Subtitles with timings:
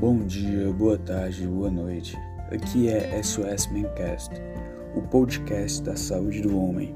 [0.00, 2.16] Bom dia, boa tarde, boa noite.
[2.50, 4.30] Aqui é SOS Mancast,
[4.94, 6.94] o podcast da saúde do homem.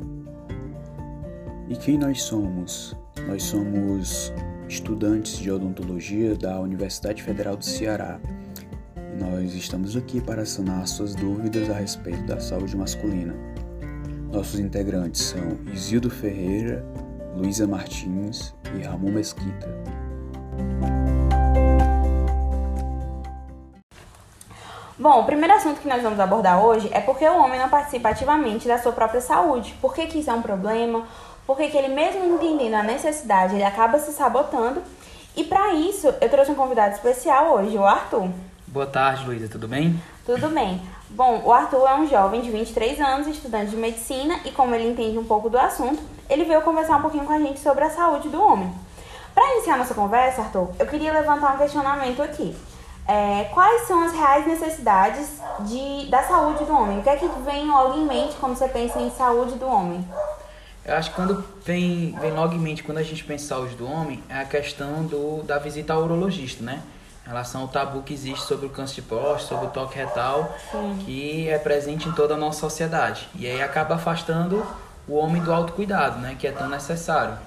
[1.69, 2.97] E quem nós somos?
[3.29, 4.33] Nós somos
[4.71, 8.19] estudantes de odontologia da Universidade Federal do Ceará.
[9.21, 13.35] Nós estamos aqui para sanar suas dúvidas a respeito da saúde masculina.
[14.33, 16.83] Nossos integrantes são Isildo Ferreira,
[17.37, 19.69] Luísa Martins e Ramon Mesquita.
[24.97, 28.11] Bom, o primeiro assunto que nós vamos abordar hoje é porque o homem não participa
[28.11, 29.75] ativamente da sua própria saúde.
[29.81, 31.03] Por que, que isso é um problema?
[31.45, 34.81] Por que, que ele, mesmo entendendo a necessidade, ele acaba se sabotando?
[35.37, 38.31] E para isso, eu trouxe um convidado especial hoje, o Arthur.
[38.69, 40.01] Boa tarde, Luísa, tudo bem?
[40.25, 40.81] Tudo bem.
[41.11, 44.89] Bom, o Arthur é um jovem de 23 anos, estudante de medicina, e como ele
[44.89, 47.91] entende um pouco do assunto, ele veio conversar um pouquinho com a gente sobre a
[47.91, 48.73] saúde do homem.
[49.35, 52.55] Para iniciar nossa conversa, Arthur, eu queria levantar um questionamento aqui.
[53.07, 55.29] É, quais são as reais necessidades
[55.61, 56.99] de, da saúde do homem?
[56.99, 60.07] O que é que vem logo em mente quando você pensa em saúde do homem?
[60.85, 63.75] Eu acho que quando vem, vem logo em mente, quando a gente pensa em saúde
[63.75, 66.83] do homem, é a questão do, da visita ao urologista, né?
[67.25, 70.55] Em relação ao tabu que existe sobre o câncer de próstata, sobre o toque retal,
[70.71, 70.99] Sim.
[71.05, 73.29] que é presente em toda a nossa sociedade.
[73.35, 74.65] E aí acaba afastando
[75.09, 76.37] o homem do autocuidado, né?
[76.39, 77.39] Que é tão necessário.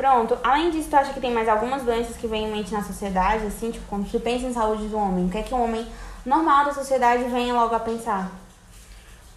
[0.00, 2.82] Pronto, além disso, tu acha que tem mais algumas doenças que vêm em mente na
[2.82, 5.62] sociedade, assim, tipo, quando tu pensa em saúde do homem, o que é que um
[5.62, 5.86] homem
[6.24, 8.32] normal da sociedade vem logo a pensar?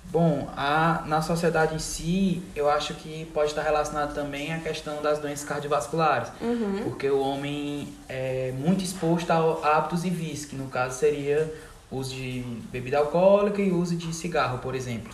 [0.06, 5.02] Bom, a, na sociedade em si, eu acho que pode estar relacionado também à questão
[5.02, 6.30] das doenças cardiovasculares.
[6.40, 6.80] Uhum.
[6.86, 11.54] Porque o homem é muito exposto a hábitos e vícios, que no caso seria
[11.92, 12.40] o uso de
[12.72, 15.14] bebida alcoólica e o uso de cigarro, por exemplo.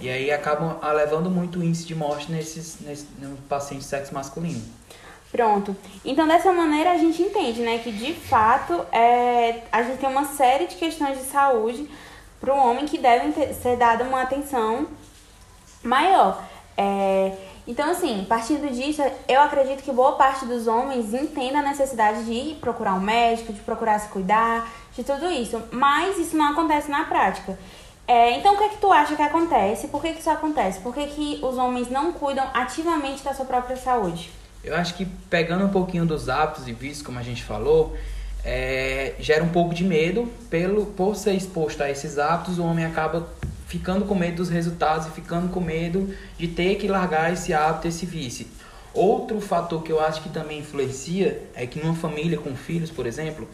[0.00, 4.62] E aí acabam levando muito índice de morte nesses, nesses no pacientes de sexo masculino.
[5.30, 5.76] Pronto.
[6.04, 10.24] Então, dessa maneira, a gente entende, né, que de fato é, a gente tem uma
[10.24, 11.88] série de questões de saúde
[12.40, 14.88] para o homem que devem ter, ser dada uma atenção
[15.84, 16.42] maior.
[16.76, 17.32] É,
[17.66, 22.56] então, assim, partindo disso, eu acredito que boa parte dos homens entenda a necessidade de
[22.56, 25.62] procurar um médico, de procurar se cuidar, de tudo isso.
[25.70, 27.56] Mas isso não acontece na prática.
[28.10, 29.86] É, então, o que é que tu acha que acontece?
[29.86, 30.80] Por que, que isso acontece?
[30.80, 34.32] Por que, que os homens não cuidam ativamente da sua própria saúde?
[34.64, 37.96] Eu acho que pegando um pouquinho dos hábitos e vícios, como a gente falou,
[38.44, 40.28] é, gera um pouco de medo.
[40.50, 43.28] Pelo, por ser exposto a esses hábitos, o homem acaba
[43.68, 47.86] ficando com medo dos resultados e ficando com medo de ter que largar esse hábito,
[47.86, 48.44] esse vício.
[48.92, 53.06] Outro fator que eu acho que também influencia é que numa família com filhos, por
[53.06, 53.48] exemplo,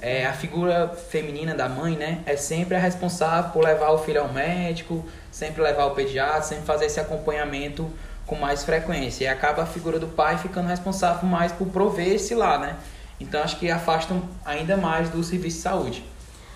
[0.00, 4.20] é, a figura feminina da mãe, né, é sempre a responsável por levar o filho
[4.20, 7.90] ao médico, sempre levar ao pediatra, sempre fazer esse acompanhamento
[8.26, 9.24] com mais frequência.
[9.24, 12.76] E acaba a figura do pai ficando responsável mais por prover esse lá, né?
[13.18, 16.04] Então acho que afastam ainda mais do serviço de saúde.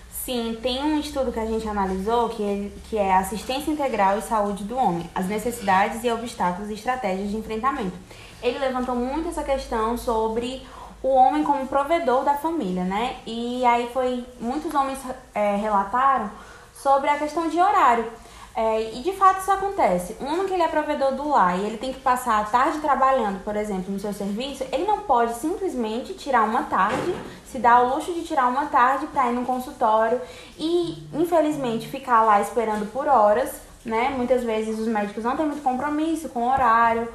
[0.09, 4.23] Sim, tem um estudo que a gente analisou que é, que é assistência integral e
[4.23, 7.95] saúde do homem, as necessidades e obstáculos e estratégias de enfrentamento.
[8.41, 10.65] Ele levantou muito essa questão sobre
[11.05, 13.17] o homem como provedor da família, né?
[13.27, 14.97] E aí foi muitos homens
[15.35, 16.31] é, relataram
[16.73, 18.11] sobre a questão de horário.
[18.55, 20.17] É, e de fato isso acontece.
[20.19, 22.79] Um homem que ele é provedor do lar e ele tem que passar a tarde
[22.79, 27.13] trabalhando, por exemplo, no seu serviço, ele não pode simplesmente tirar uma tarde,
[27.45, 30.19] se dar o luxo de tirar uma tarde para ir no consultório
[30.57, 33.51] e, infelizmente, ficar lá esperando por horas,
[33.85, 34.11] né?
[34.17, 37.07] Muitas vezes os médicos não têm muito compromisso com o horário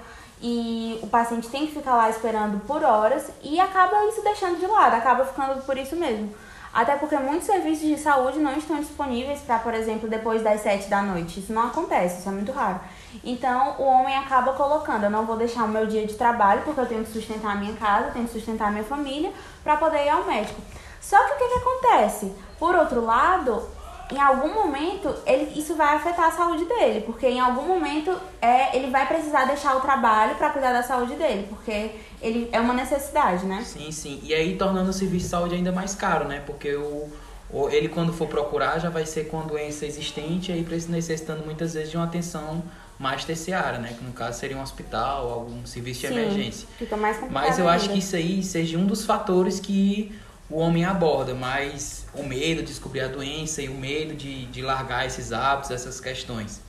[0.42, 4.66] e o paciente tem que ficar lá esperando por horas e acaba isso deixando de
[4.66, 6.32] lado, acaba ficando por isso mesmo.
[6.72, 10.88] Até porque muitos serviços de saúde não estão disponíveis para, por exemplo, depois das 7
[10.88, 11.40] da noite.
[11.40, 12.78] Isso não acontece, isso é muito raro.
[13.24, 16.80] Então, o homem acaba colocando: eu não vou deixar o meu dia de trabalho porque
[16.80, 19.32] eu tenho que sustentar a minha casa, tenho que sustentar a minha família
[19.64, 20.60] para poder ir ao médico.
[21.00, 22.32] Só que o que, que acontece?
[22.56, 23.66] Por outro lado,
[24.12, 28.76] em algum momento ele, isso vai afetar a saúde dele, porque em algum momento é,
[28.76, 32.74] ele vai precisar deixar o trabalho para cuidar da saúde dele, porque ele é uma
[32.74, 33.62] necessidade, né?
[33.64, 34.20] Sim, sim.
[34.22, 36.42] E aí tornando o serviço de saúde ainda mais caro, né?
[36.44, 37.08] Porque o,
[37.50, 41.74] o ele quando for procurar já vai ser com a doença existente, aí necessitando muitas
[41.74, 42.62] vezes de uma atenção
[42.98, 43.94] mais terciária, né?
[43.96, 46.68] Que no caso seria um hospital, algum serviço de Sim, emergência.
[46.78, 47.94] Fica mais complicado Mas eu acho ainda.
[47.94, 50.12] que isso aí seja um dos fatores que
[50.50, 54.62] o homem aborda, mas o medo de descobrir a doença e o medo de, de
[54.62, 56.60] largar esses hábitos, essas questões.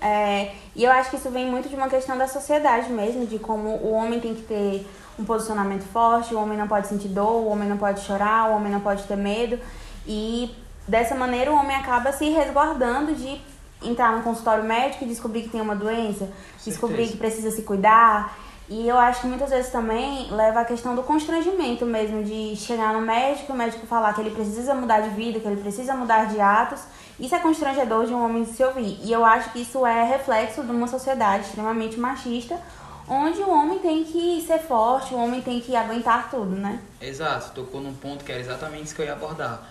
[0.00, 3.38] É, e eu acho que isso vem muito de uma questão da sociedade mesmo, de
[3.38, 4.86] como o homem tem que ter
[5.18, 8.54] um posicionamento forte, o homem não pode sentir dor, o homem não pode chorar, o
[8.54, 9.58] homem não pode ter medo.
[10.06, 10.54] E
[10.86, 13.40] dessa maneira o homem acaba se resguardando de
[13.82, 16.28] entrar no consultório médico e descobrir que tem uma doença,
[16.64, 18.45] descobrir que precisa se cuidar.
[18.68, 22.92] E eu acho que muitas vezes também leva a questão do constrangimento mesmo, de chegar
[22.92, 26.26] no médico, o médico falar que ele precisa mudar de vida, que ele precisa mudar
[26.26, 26.82] de atos.
[27.18, 28.98] Isso é constrangedor de um homem se ouvir.
[29.04, 32.60] E eu acho que isso é reflexo de uma sociedade extremamente machista,
[33.08, 36.80] onde o homem tem que ser forte, o homem tem que aguentar tudo, né?
[37.00, 39.62] Exato, tocou num ponto que era exatamente isso que eu ia abordar.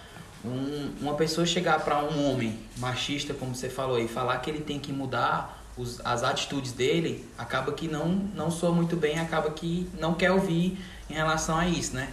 [0.44, 4.62] Um, uma pessoa chegar para um homem machista, como você falou, e falar que ele
[4.62, 9.51] tem que mudar os, as atitudes dele, acaba que não, não soa muito bem, acaba
[9.51, 10.77] que não quer ouvir
[11.10, 12.10] em relação a isso, né?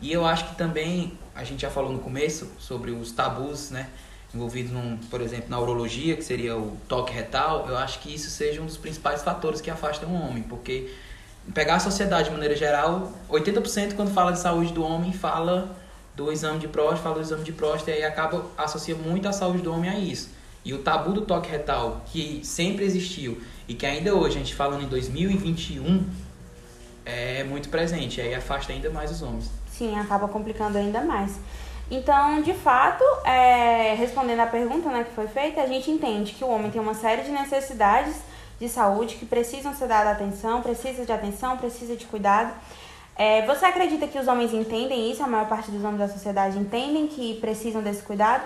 [0.00, 3.88] E eu acho que também, a gente já falou no começo sobre os tabus, né?
[4.34, 8.28] Envolvidos, num, por exemplo, na urologia, que seria o toque retal, eu acho que isso
[8.30, 10.92] seja um dos principais fatores que afastam o homem, porque
[11.52, 15.76] pegar a sociedade de maneira geral, 80% quando fala de saúde do homem fala
[16.16, 19.32] do exame de próstata, fala do exame de próstata e aí acaba associa muito a
[19.32, 20.30] saúde do homem a isso.
[20.64, 24.54] E o tabu do toque retal, que sempre existiu e que ainda hoje, a gente
[24.54, 26.04] falando em 2021,
[27.04, 28.20] é muito presente.
[28.20, 29.50] Aí afasta ainda mais os homens.
[29.70, 31.38] Sim, acaba complicando ainda mais.
[31.90, 36.42] Então, de fato, é, respondendo à pergunta né, que foi feita, a gente entende que
[36.42, 38.16] o homem tem uma série de necessidades
[38.58, 42.54] de saúde que precisam ser dadas atenção, precisa de atenção, precisa de cuidado.
[43.16, 45.22] É, você acredita que os homens entendem isso?
[45.22, 48.42] A maior parte dos homens da sociedade entendem que precisam desse cuidado?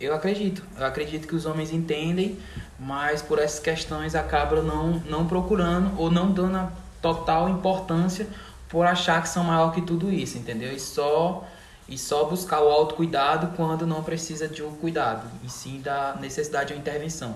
[0.00, 0.62] Eu acredito.
[0.78, 2.38] Eu acredito que os homens entendem,
[2.78, 8.26] mas por essas questões acabam não, não procurando ou não dando a total importância
[8.68, 10.72] por achar que são maior que tudo isso, entendeu?
[10.72, 11.44] E só
[11.88, 16.68] e só buscar o autocuidado quando não precisa de um cuidado, e sim da necessidade
[16.68, 17.34] de uma intervenção.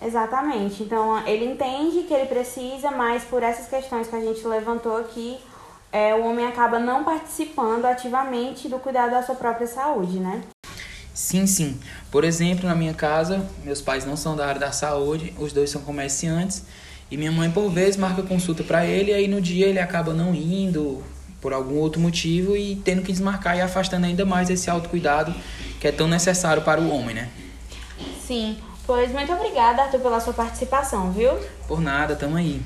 [0.00, 0.82] Exatamente.
[0.84, 5.38] Então ele entende que ele precisa, mas por essas questões que a gente levantou aqui,
[5.90, 10.42] é, o homem acaba não participando ativamente do cuidado da sua própria saúde, né?
[11.18, 11.76] Sim, sim.
[12.12, 15.68] Por exemplo, na minha casa, meus pais não são da área da saúde, os dois
[15.68, 16.62] são comerciantes,
[17.10, 20.14] e minha mãe, por vezes, marca consulta para ele, e aí no dia ele acaba
[20.14, 21.02] não indo,
[21.40, 25.34] por algum outro motivo, e tendo que desmarcar e afastando ainda mais esse autocuidado
[25.80, 27.28] que é tão necessário para o homem, né?
[28.24, 28.56] Sim.
[28.86, 31.32] Pois muito obrigada, Arthur, pela sua participação, viu?
[31.66, 32.62] Por nada, tamo aí.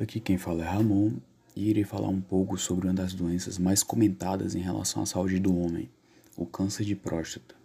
[0.00, 1.14] Aqui quem fala é Ramon
[1.58, 5.40] e irei falar um pouco sobre uma das doenças mais comentadas em relação à saúde
[5.40, 5.90] do homem,
[6.36, 7.56] o câncer de próstata.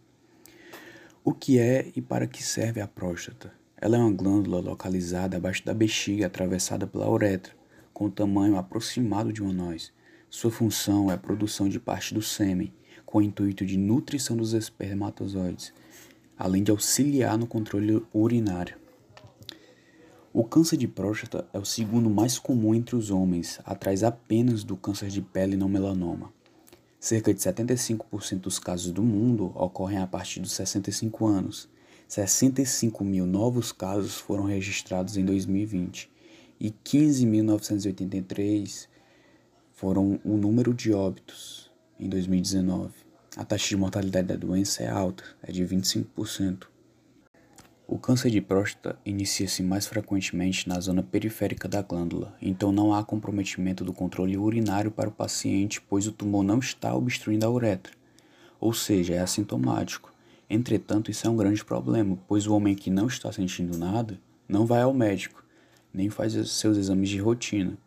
[1.23, 3.53] O que é e para que serve a próstata?
[3.77, 7.53] Ela é uma glândula localizada abaixo da bexiga, atravessada pela uretra,
[7.93, 9.93] com o tamanho aproximado de uma noz.
[10.27, 12.73] Sua função é a produção de parte do sêmen,
[13.05, 15.71] com o intuito de nutrição dos espermatozoides,
[16.35, 18.82] além de auxiliar no controle urinário.
[20.35, 24.75] O câncer de próstata é o segundo mais comum entre os homens, atrás apenas do
[24.75, 26.33] câncer de pele não melanoma.
[26.99, 31.69] Cerca de 75% dos casos do mundo ocorrem a partir dos 65 anos.
[32.07, 36.09] 65 mil novos casos foram registrados em 2020
[36.59, 38.87] e 15.983
[39.71, 41.69] foram o número de óbitos
[41.99, 42.91] em 2019.
[43.37, 46.72] A taxa de mortalidade da doença é alta, é de 25%.
[47.93, 53.03] O câncer de próstata inicia-se mais frequentemente na zona periférica da glândula, então não há
[53.03, 57.93] comprometimento do controle urinário para o paciente, pois o tumor não está obstruindo a uretra,
[58.59, 60.11] ou seja, é assintomático.
[60.49, 64.19] Entretanto, isso é um grande problema, pois o homem que não está sentindo nada
[64.49, 65.45] não vai ao médico,
[65.93, 67.77] nem faz seus exames de rotina.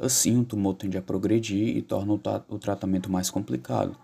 [0.00, 3.94] Assim, o tumor tende a progredir e torna o, tratamento mais complicado.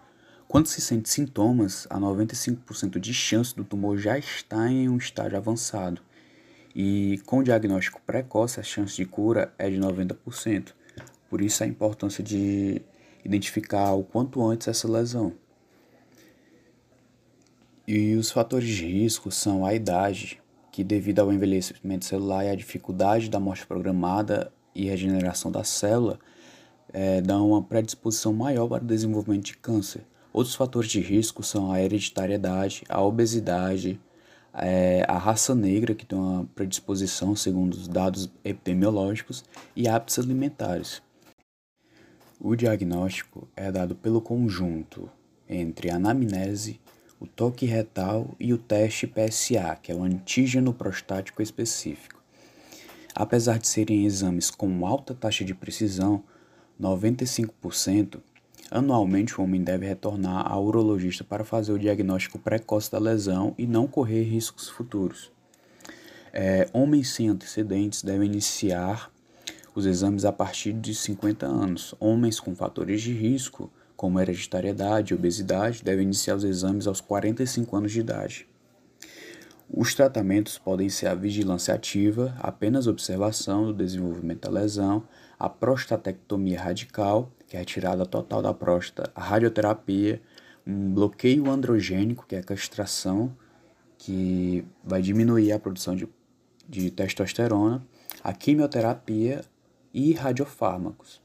[0.50, 5.38] Quando se sente sintomas, há 95% de chance do tumor já estar em um estágio
[5.38, 6.02] avançado.
[6.74, 10.72] E com diagnóstico precoce, a chance de cura é de 90%.
[11.28, 12.82] Por isso a importância de
[13.24, 15.34] identificar o quanto antes essa lesão.
[17.86, 20.42] E os fatores de risco são a idade,
[20.72, 26.18] que devido ao envelhecimento celular e à dificuldade da morte programada e regeneração da célula,
[26.92, 30.09] é, dão uma predisposição maior para o desenvolvimento de câncer.
[30.32, 34.00] Outros fatores de risco são a hereditariedade, a obesidade,
[34.54, 39.44] é, a raça negra, que tem uma predisposição segundo os dados epidemiológicos,
[39.74, 41.02] e hábitos alimentares.
[42.40, 45.10] O diagnóstico é dado pelo conjunto
[45.48, 46.80] entre a anamnese,
[47.18, 52.22] o toque retal e o teste PSA, que é o antígeno prostático específico.
[53.14, 56.22] Apesar de serem exames com alta taxa de precisão,
[56.80, 58.20] 95%,
[58.70, 63.66] Anualmente, o homem deve retornar ao urologista para fazer o diagnóstico precoce da lesão e
[63.66, 65.32] não correr riscos futuros.
[66.32, 69.10] É, homens sem antecedentes devem iniciar
[69.74, 71.94] os exames a partir de 50 anos.
[71.98, 77.76] Homens com fatores de risco, como hereditariedade e obesidade, devem iniciar os exames aos 45
[77.76, 78.46] anos de idade.
[79.68, 85.04] Os tratamentos podem ser a vigilância ativa, apenas observação do desenvolvimento da lesão,
[85.38, 90.22] a prostatectomia radical, que é a retirada total da próstata, a radioterapia,
[90.64, 93.36] um bloqueio androgênico, que é a castração,
[93.98, 96.08] que vai diminuir a produção de,
[96.68, 97.84] de testosterona,
[98.22, 99.40] a quimioterapia
[99.92, 101.20] e radiofármacos.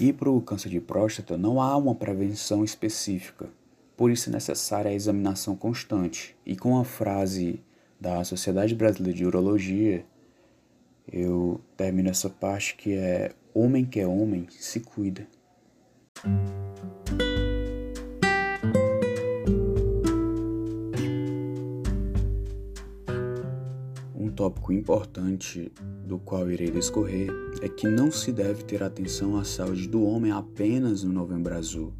[0.00, 3.48] E para o câncer de próstata não há uma prevenção específica,
[3.96, 6.36] por isso é necessária a examinação constante.
[6.46, 7.60] E com a frase
[8.00, 10.06] da Sociedade Brasileira de Urologia,
[11.12, 15.26] eu termino essa parte que é: Homem que é homem, se cuida.
[24.14, 25.72] Um tópico importante
[26.04, 27.30] do qual irei discorrer
[27.62, 31.92] é que não se deve ter atenção à saúde do homem apenas no Novembro Azul.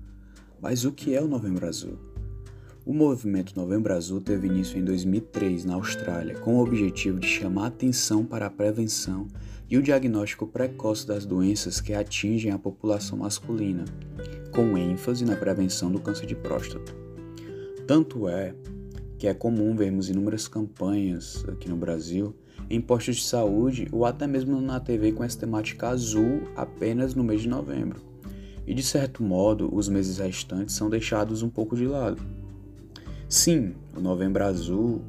[0.60, 2.07] Mas o que é o Novembro Azul?
[2.88, 7.66] O movimento Novembro Azul teve início em 2003 na Austrália, com o objetivo de chamar
[7.66, 9.28] atenção para a prevenção
[9.68, 13.85] e o diagnóstico precoce das doenças que atingem a população masculina,
[14.54, 16.90] com ênfase na prevenção do câncer de próstata.
[17.87, 18.54] Tanto é
[19.18, 22.35] que é comum vermos inúmeras campanhas aqui no Brasil
[22.71, 27.23] em postos de saúde ou até mesmo na TV com essa temática azul apenas no
[27.23, 28.00] mês de novembro.
[28.66, 32.38] E de certo modo, os meses restantes são deixados um pouco de lado.
[33.28, 35.02] Sim, o Novembro Azul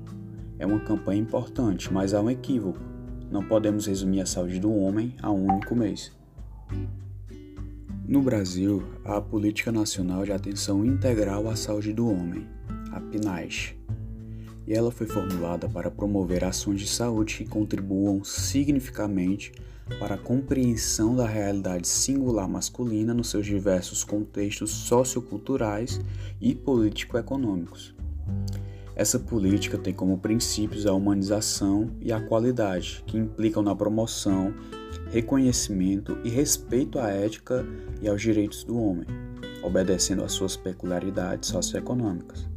[0.58, 2.78] é uma campanha importante, mas há um equívoco.
[3.32, 6.12] Não podemos resumir a saúde do homem a um único mês.
[8.06, 12.46] No Brasil, há a Política Nacional de Atenção Integral à Saúde do Homem,
[12.92, 13.74] a PNAS,
[14.68, 19.54] e ela foi formulada para promover ações de saúde que contribuam significativamente
[19.98, 26.02] para a compreensão da realidade singular masculina nos seus diversos contextos socioculturais
[26.42, 27.98] e político-econômicos.
[28.96, 34.54] Essa política tem como princípios a humanização e a qualidade, que implicam na promoção,
[35.10, 37.66] reconhecimento e respeito à ética
[38.02, 39.06] e aos direitos do homem,
[39.64, 42.50] obedecendo às suas peculiaridades socioeconômicas.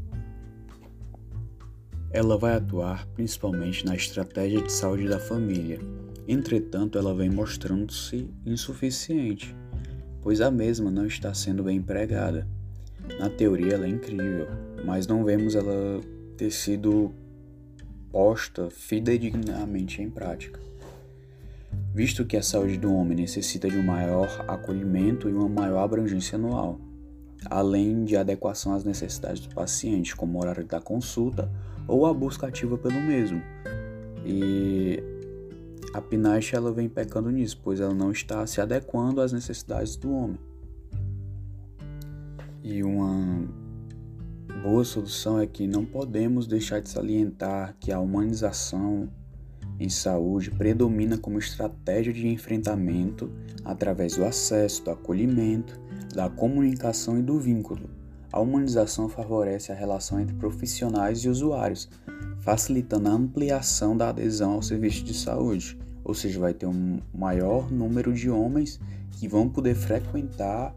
[2.11, 5.79] Ela vai atuar principalmente na estratégia de saúde da família.
[6.27, 9.57] Entretanto, ela vem mostrando-se insuficiente,
[10.21, 12.47] pois a mesma não está sendo bem empregada.
[13.19, 14.49] Na teoria, ela é incrível,
[14.85, 16.01] mas não vemos ela
[16.37, 17.13] ter sido
[18.11, 20.61] posta fidedignamente em prática.
[21.95, 26.37] Visto que a saúde do homem necessita de um maior acolhimento e uma maior abrangência
[26.37, 26.81] anual,
[27.47, 31.51] além de adequação às necessidades do paciente, como o horário da consulta
[31.87, 33.43] ou a busca ativa pelo mesmo.
[34.25, 35.03] E
[35.93, 40.13] a PNASH ela vem pecando nisso, pois ela não está se adequando às necessidades do
[40.13, 40.39] homem.
[42.63, 43.47] E uma
[44.63, 49.09] boa solução é que não podemos deixar de salientar que a humanização
[49.81, 53.29] em saúde predomina como estratégia de enfrentamento
[53.65, 55.81] através do acesso, do acolhimento,
[56.15, 57.91] da comunicação e do vínculo.
[58.33, 61.89] A humanização favorece a relação entre profissionais e usuários,
[62.41, 67.69] facilitando a ampliação da adesão ao serviço de saúde, ou seja, vai ter um maior
[67.69, 70.73] número de homens que vão poder frequentar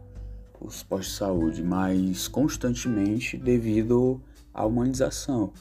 [0.60, 4.20] os postos de saúde mais constantemente devido
[4.52, 5.52] à humanização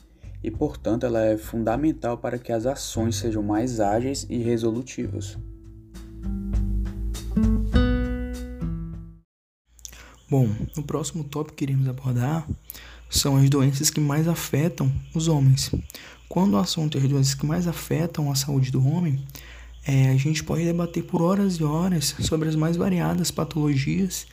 [0.44, 5.38] e, portanto, ela é fundamental para que as ações sejam mais ágeis e resolutivas.
[10.30, 12.48] Bom, no próximo tópico que iremos abordar
[13.10, 15.72] são as doenças que mais afetam os homens.
[16.28, 19.26] Quando o assunto é as doenças que mais afetam a saúde do homem,
[19.86, 24.26] é, a gente pode debater por horas e horas sobre as mais variadas patologias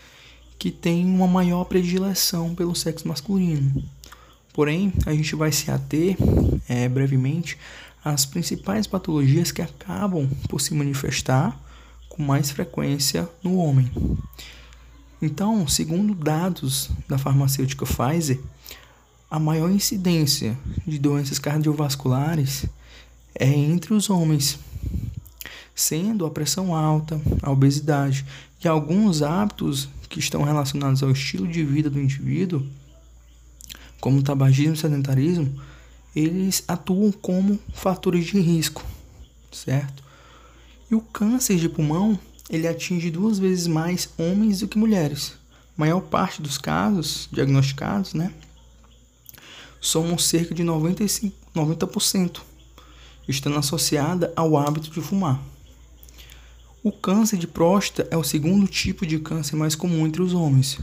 [0.62, 3.82] que tem uma maior predileção pelo sexo masculino.
[4.52, 6.16] Porém, a gente vai se ater
[6.68, 7.58] é, brevemente
[8.04, 11.60] às principais patologias que acabam por se manifestar
[12.08, 13.90] com mais frequência no homem.
[15.20, 18.38] Então, segundo dados da farmacêutica Pfizer,
[19.28, 22.66] a maior incidência de doenças cardiovasculares
[23.34, 24.60] é entre os homens,
[25.74, 28.24] sendo a pressão alta, a obesidade
[28.64, 32.62] e alguns hábitos que estão relacionados ao estilo de vida do indivíduo,
[33.98, 35.58] como tabagismo e sedentarismo,
[36.14, 38.84] eles atuam como fatores de risco,
[39.50, 40.04] certo?
[40.90, 42.18] E o câncer de pulmão,
[42.50, 45.32] ele atinge duas vezes mais homens do que mulheres.
[45.78, 48.34] A maior parte dos casos diagnosticados, né,
[49.80, 52.42] somam cerca de 95, 90%,
[53.26, 55.40] estando associada ao hábito de fumar.
[56.84, 60.80] O câncer de próstata é o segundo tipo de câncer mais comum entre os homens.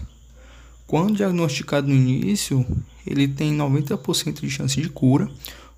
[0.87, 2.65] Quando diagnosticado no início,
[3.05, 5.29] ele tem 90% de chance de cura,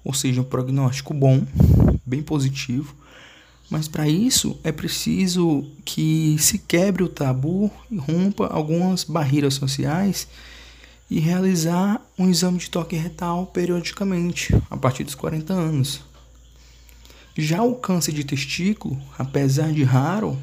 [0.04, 1.44] ou seja, um prognóstico bom,
[2.06, 2.96] bem positivo.
[3.68, 10.28] Mas para isso é preciso que se quebre o tabu e rompa algumas barreiras sociais
[11.10, 16.11] e realizar um exame de toque retal periodicamente, a partir dos 40 anos.
[17.38, 20.38] Já o câncer de testículo, apesar de raro,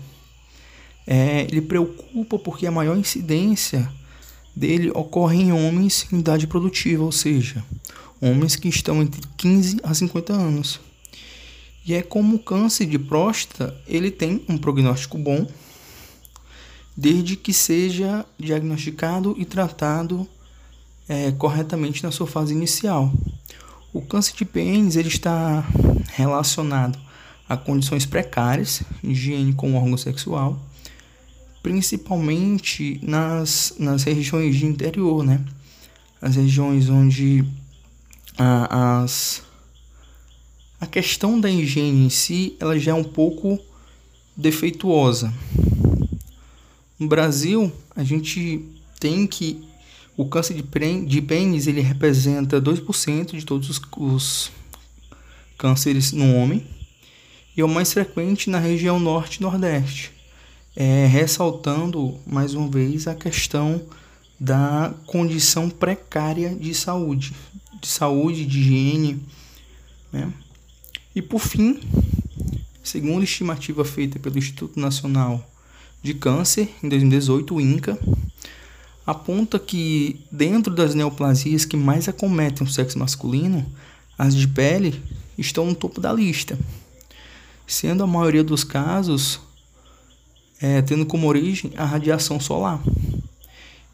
[1.06, 3.90] é, ele preocupa porque a maior incidência
[4.54, 7.64] dele ocorre em homens em idade produtiva, ou seja,
[8.20, 10.80] homens que estão entre 15 a 50 anos.
[11.86, 15.46] E é como o câncer de próstata, ele tem um prognóstico bom,
[16.96, 20.28] desde que seja diagnosticado e tratado
[21.08, 23.12] é, corretamente na sua fase inicial.
[23.92, 25.64] O câncer de pênis ele está
[26.08, 26.98] relacionado
[27.48, 30.60] a condições precárias, higiene com o órgão sexual,
[31.62, 35.44] principalmente nas, nas regiões de interior, né?
[36.20, 37.44] As regiões onde
[38.36, 39.42] a, as,
[40.80, 43.58] a questão da higiene em si ela já é um pouco
[44.36, 45.32] defeituosa.
[46.98, 48.64] No Brasil, a gente
[48.98, 49.64] tem que
[50.16, 54.50] o câncer de, pênis ele representa 2% de todos os, os
[55.58, 56.64] cânceres no homem
[57.56, 60.12] e é o mais frequente na região norte e nordeste.
[60.76, 63.82] É, ressaltando mais uma vez a questão
[64.38, 67.34] da condição precária de saúde,
[67.82, 69.20] de saúde, de higiene.
[70.12, 70.32] Né?
[71.16, 71.80] E por fim,
[72.80, 75.44] segundo estimativa feita pelo Instituto Nacional
[76.00, 77.98] de Câncer em 2018, o INCA,
[79.04, 83.66] aponta que dentro das neoplasias que mais acometem o sexo masculino,
[84.16, 85.02] as de pele
[85.38, 86.58] estão no topo da lista,
[87.66, 89.40] sendo a maioria dos casos
[90.60, 92.82] é, tendo como origem a radiação solar.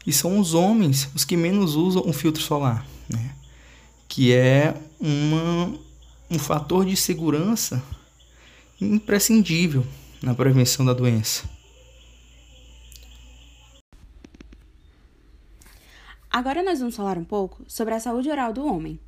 [0.05, 3.35] E são os homens os que menos usam um filtro solar, né?
[4.07, 5.73] que é uma,
[6.29, 7.81] um fator de segurança
[8.79, 9.85] imprescindível
[10.21, 11.49] na prevenção da doença.
[16.29, 18.99] Agora nós vamos falar um pouco sobre a saúde oral do homem.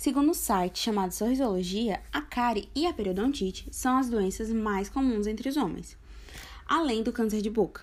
[0.00, 5.26] Segundo o site chamado Sorrisologia, a cárie e a periodontite são as doenças mais comuns
[5.26, 5.94] entre os homens,
[6.66, 7.82] além do câncer de boca.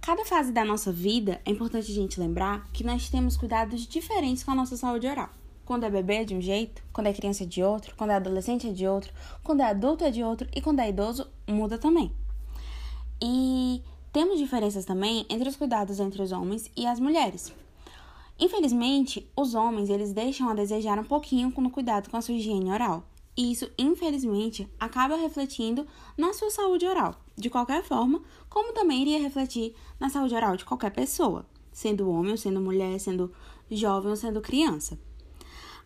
[0.00, 4.42] Cada fase da nossa vida é importante a gente lembrar que nós temos cuidados diferentes
[4.42, 5.30] com a nossa saúde oral.
[5.64, 8.16] Quando é bebê é de um jeito, quando é criança é de outro, quando é
[8.16, 9.12] adolescente é de outro,
[9.44, 12.10] quando é adulto é de outro e quando é idoso muda também.
[13.22, 13.80] E
[14.12, 17.61] temos diferenças também entre os cuidados entre os homens e as mulheres.
[18.38, 22.70] Infelizmente, os homens eles deixam a desejar um pouquinho no cuidado com a sua higiene
[22.70, 23.04] oral.
[23.36, 25.86] E isso, infelizmente, acaba refletindo
[26.18, 30.64] na sua saúde oral, de qualquer forma, como também iria refletir na saúde oral de
[30.66, 33.32] qualquer pessoa, sendo homem sendo mulher, sendo
[33.70, 34.98] jovem ou sendo criança.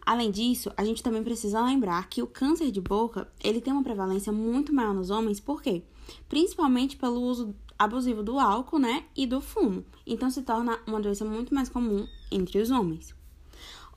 [0.04, 3.82] Além disso, a gente também precisa lembrar que o câncer de boca, ele tem uma
[3.82, 5.82] prevalência muito maior nos homens, por quê?
[6.28, 9.84] Principalmente pelo uso abusivo do álcool, né, e do fumo.
[10.06, 13.14] Então se torna uma doença muito mais comum entre os homens.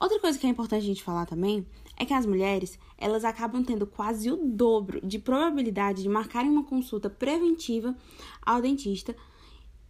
[0.00, 1.66] Outra coisa que é importante a gente falar também
[1.96, 6.64] é que as mulheres, elas acabam tendo quase o dobro de probabilidade de marcarem uma
[6.64, 7.94] consulta preventiva
[8.40, 9.14] ao dentista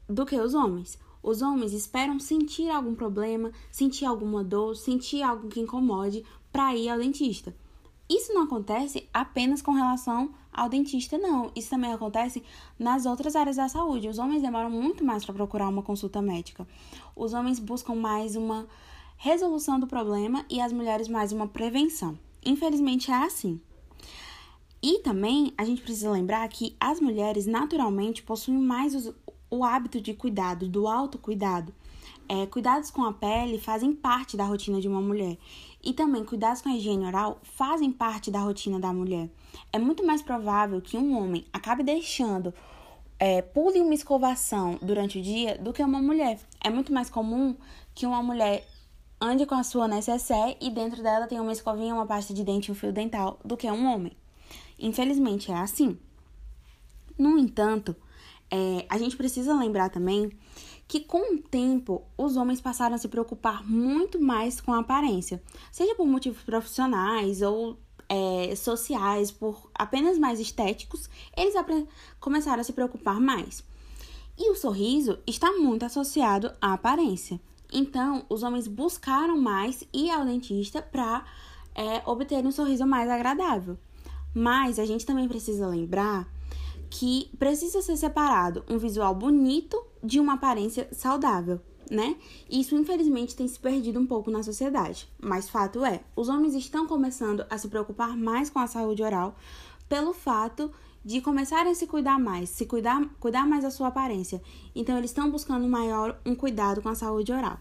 [0.09, 0.99] do que os homens.
[1.23, 6.89] Os homens esperam sentir algum problema, sentir alguma dor, sentir algo que incomode para ir
[6.89, 7.55] ao dentista.
[8.11, 11.53] Isso não acontece apenas com relação ao dentista, não.
[11.55, 12.43] Isso também acontece
[12.77, 14.09] nas outras áreas da saúde.
[14.09, 16.67] Os homens demoram muito mais para procurar uma consulta médica.
[17.15, 18.67] Os homens buscam mais uma
[19.17, 22.19] resolução do problema e as mulheres mais uma prevenção.
[22.45, 23.61] Infelizmente é assim.
[24.83, 29.15] E também a gente precisa lembrar que as mulheres naturalmente possuem mais os,
[29.49, 31.73] o hábito de cuidado, do autocuidado.
[32.29, 35.37] É, cuidados com a pele fazem parte da rotina de uma mulher.
[35.83, 39.31] E também cuidados com a higiene oral fazem parte da rotina da mulher.
[39.73, 42.53] É muito mais provável que um homem acabe deixando
[43.19, 46.39] é, pule uma escovação durante o dia do que uma mulher.
[46.65, 47.55] É muito mais comum
[47.95, 48.67] que uma mulher
[49.21, 52.71] ande com a sua necessaire e dentro dela tenha uma escovinha, uma pasta de dente
[52.71, 54.17] e um fio dental do que um homem.
[54.79, 55.99] Infelizmente é assim.
[57.19, 57.95] No entanto,
[58.51, 60.33] é, a gente precisa lembrar também
[60.91, 65.41] que com o tempo os homens passaram a se preocupar muito mais com a aparência,
[65.71, 71.55] seja por motivos profissionais ou é, sociais, por apenas mais estéticos, eles
[72.19, 73.63] começaram a se preocupar mais.
[74.37, 77.41] E o sorriso está muito associado à aparência.
[77.73, 81.25] Então, os homens buscaram mais ir ao dentista para
[81.73, 83.79] é, obter um sorriso mais agradável.
[84.35, 86.27] Mas a gente também precisa lembrar
[86.91, 91.61] que precisa ser separado um visual bonito de uma aparência saudável.
[91.91, 92.17] né?
[92.49, 95.09] Isso infelizmente tem se perdido um pouco na sociedade.
[95.21, 99.37] Mas fato é, os homens estão começando a se preocupar mais com a saúde oral
[99.89, 100.71] pelo fato
[101.05, 104.41] de começarem a se cuidar mais, se cuidar, cuidar mais da sua aparência.
[104.75, 107.59] Então eles estão buscando maior um cuidado com a saúde oral.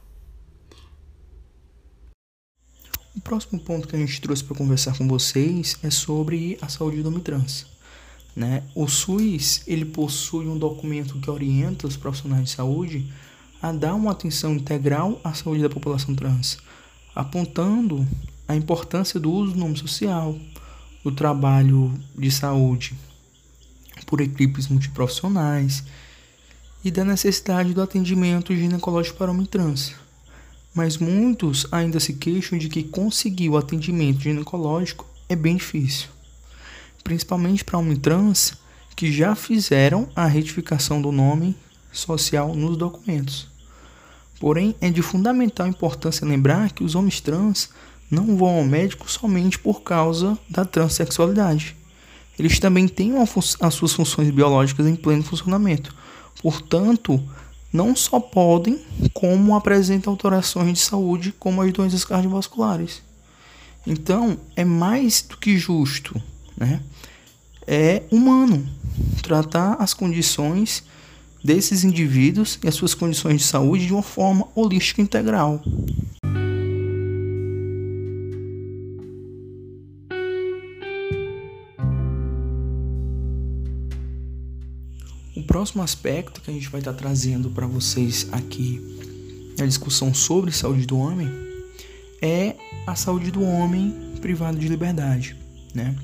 [3.15, 7.01] O próximo ponto que a gente trouxe para conversar com vocês é sobre a saúde
[7.01, 7.68] do homem trans.
[8.39, 8.63] Né?
[8.73, 13.11] O SUS ele possui um documento que orienta os profissionais de saúde
[13.61, 16.57] a dar uma atenção integral à saúde da população trans,
[17.13, 18.07] apontando
[18.47, 20.39] a importância do uso do nome social,
[21.03, 22.93] do trabalho de saúde
[24.05, 25.83] por equipes multiprofissionais
[26.81, 29.93] e da necessidade do atendimento ginecológico para homem trans
[30.73, 36.07] mas muitos ainda se queixam de que conseguir o atendimento ginecológico é bem difícil,
[37.03, 38.53] principalmente para homens trans
[38.95, 41.55] que já fizeram a retificação do nome
[41.91, 43.47] social nos documentos.
[44.39, 47.69] Porém, é de fundamental importância lembrar que os homens trans
[48.09, 51.75] não vão ao médico somente por causa da transexualidade.
[52.37, 55.93] Eles também têm as suas funções biológicas em pleno funcionamento.
[56.41, 57.21] Portanto,
[57.71, 58.81] não só podem,
[59.13, 63.01] como apresentam alterações de saúde, como as doenças cardiovasculares.
[63.85, 66.21] Então, é mais do que justo,
[66.59, 66.81] né?
[67.65, 68.67] É humano
[69.23, 70.83] tratar as condições
[71.43, 75.63] desses indivíduos e as suas condições de saúde de uma forma holística integral.
[85.49, 88.79] próximo aspecto que a gente vai estar trazendo para vocês aqui
[89.57, 91.27] na discussão sobre saúde do homem
[92.21, 95.35] é a saúde do homem privado de liberdade,
[95.73, 95.95] né?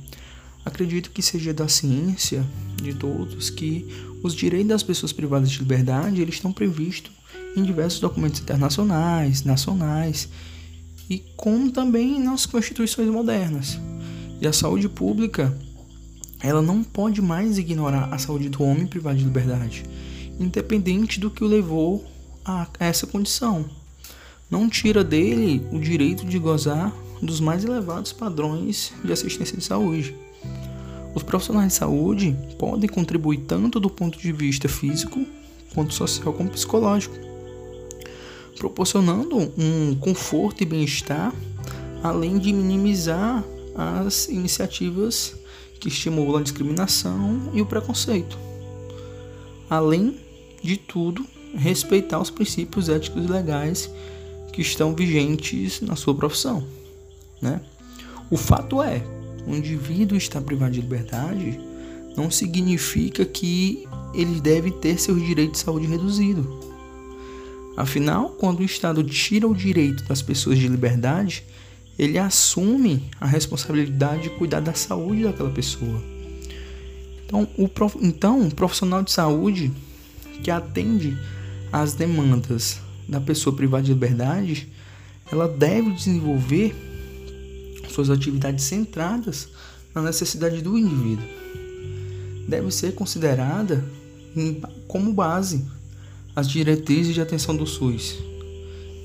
[0.65, 2.43] Acredito que seja da ciência
[2.81, 3.85] de todos que
[4.23, 7.11] os direitos das pessoas privadas de liberdade eles estão previstos
[7.55, 10.27] em diversos documentos internacionais, nacionais
[11.07, 13.79] e como também nas constituições modernas.
[14.41, 15.55] E a saúde pública
[16.41, 19.83] ela não pode mais ignorar a saúde do homem privado de liberdade,
[20.39, 22.05] independente do que o levou
[22.43, 23.65] a essa condição.
[24.49, 30.15] Não tira dele o direito de gozar dos mais elevados padrões de assistência de saúde.
[31.15, 35.25] Os profissionais de saúde podem contribuir tanto do ponto de vista físico
[35.73, 37.15] quanto social como psicológico,
[38.57, 41.33] proporcionando um conforto e bem-estar,
[42.03, 43.43] além de minimizar
[43.75, 45.35] as iniciativas
[45.79, 48.37] que estimulam a discriminação e o preconceito.
[49.69, 50.19] Além
[50.61, 51.25] de tudo,
[51.55, 53.89] respeitar os princípios éticos e legais
[54.51, 56.65] que estão vigentes na sua profissão.
[57.41, 57.61] Né?
[58.29, 59.03] O fato é,
[59.47, 61.59] um indivíduo estar privado de liberdade
[62.15, 66.45] não significa que ele deve ter seus direitos de saúde reduzidos.
[67.75, 71.43] Afinal, quando o Estado tira o direito das pessoas de liberdade,
[71.99, 76.01] ele assume a responsabilidade de cuidar da saúde daquela pessoa.
[77.25, 77.97] Então, o, prof...
[78.01, 79.71] então, um profissional de saúde
[80.41, 81.17] que atende
[81.71, 84.69] às demandas da pessoa privada de liberdade,
[85.31, 86.73] ela deve desenvolver
[87.89, 89.47] suas atividades centradas
[89.93, 91.27] na necessidade do indivíduo.
[92.47, 93.83] Deve ser considerada
[94.87, 95.65] como base
[96.35, 98.15] as diretrizes de atenção do SUS,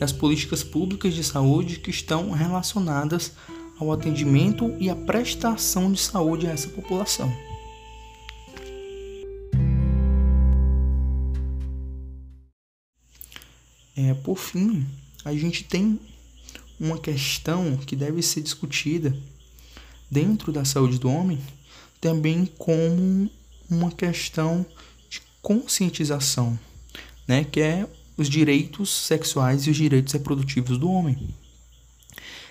[0.00, 3.32] e as políticas públicas de saúde que estão relacionadas
[3.78, 7.32] ao atendimento e à prestação de saúde a essa população.
[13.96, 14.86] É, por fim,
[15.24, 16.00] a gente tem
[16.80, 19.14] uma questão que deve ser discutida
[20.10, 21.38] dentro da saúde do homem
[22.00, 23.30] também como
[23.68, 24.64] uma questão
[25.08, 26.58] de conscientização,
[27.28, 31.28] né, que é os direitos sexuais e os direitos reprodutivos do homem.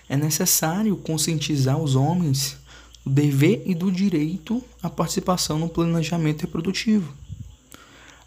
[0.08, 2.58] É necessário conscientizar os homens
[3.04, 7.13] do dever e do direito à participação no planejamento reprodutivo.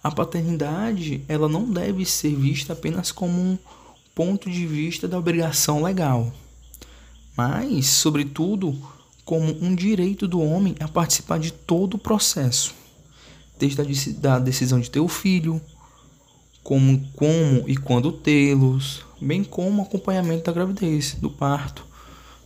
[0.03, 3.59] A paternidade, ela não deve ser vista apenas como um
[4.15, 6.33] ponto de vista da obrigação legal,
[7.37, 8.77] mas, sobretudo,
[9.25, 12.75] como um direito do homem a participar de todo o processo,
[13.59, 13.81] desde
[14.27, 15.61] a decisão de ter o filho,
[16.63, 21.85] como como e quando tê-los, bem como acompanhamento da gravidez, do parto,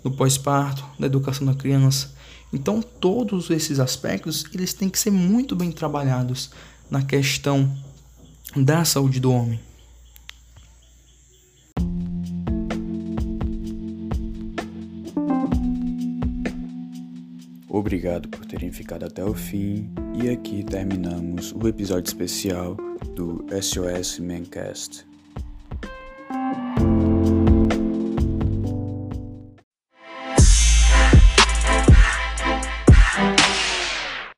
[0.03, 2.15] do pós-parto, da educação da criança.
[2.53, 6.51] Então, todos esses aspectos, eles têm que ser muito bem trabalhados
[6.89, 7.77] na questão
[8.55, 9.61] da saúde do homem.
[17.77, 22.75] Obrigado por terem ficado até o fim e aqui terminamos o episódio especial
[23.15, 25.07] do SOS Mancast.